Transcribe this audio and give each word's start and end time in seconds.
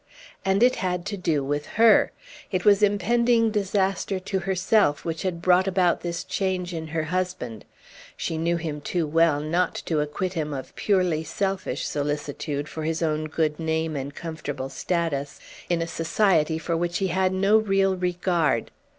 And 0.43 0.63
it 0.63 0.77
had 0.77 1.05
to 1.05 1.15
do 1.15 1.43
with 1.43 1.67
her; 1.77 2.11
it 2.51 2.65
was 2.65 2.81
impending 2.81 3.51
disaster 3.51 4.19
to 4.19 4.39
herself 4.39 5.05
which 5.05 5.21
had 5.21 5.43
brought 5.43 5.67
about 5.67 6.01
this 6.01 6.23
change 6.23 6.73
in 6.73 6.87
her 6.87 7.03
husband; 7.03 7.65
she 8.17 8.35
knew 8.35 8.57
him 8.57 8.81
too 8.81 9.05
well 9.05 9.39
not 9.39 9.75
to 9.85 9.99
acquit 10.01 10.33
him 10.33 10.55
of 10.55 10.75
purely 10.75 11.23
selfish 11.23 11.85
solicitude 11.85 12.67
for 12.67 12.81
his 12.81 13.03
own 13.03 13.25
good 13.25 13.59
name 13.59 13.95
and 13.95 14.15
comfortable 14.15 14.69
status 14.69 15.39
in 15.69 15.83
a 15.83 15.87
society 15.87 16.57
for 16.57 16.75
which 16.75 16.97
he 16.97 17.09
had 17.09 17.31
no 17.31 17.59
real 17.59 17.95
regard. 17.95 18.71